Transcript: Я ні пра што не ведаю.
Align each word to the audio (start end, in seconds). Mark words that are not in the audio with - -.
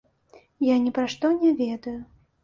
Я 0.67 0.77
ні 0.85 0.93
пра 0.95 1.03
што 1.15 1.31
не 1.43 1.51
ведаю. 1.59 1.93